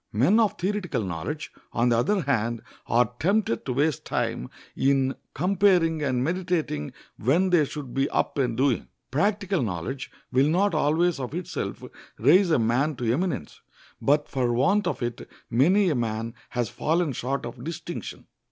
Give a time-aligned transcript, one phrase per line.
[0.11, 6.01] Men of theoretical knowledge, on the other hand, are tempted to waste time in comparing
[6.01, 8.87] and meditating when they should be up and doing.
[9.11, 11.83] Practical knowledge will not always of itself
[12.17, 13.61] raise a man to eminence,
[14.01, 18.25] but for want of it many a man has fallen short of distinction.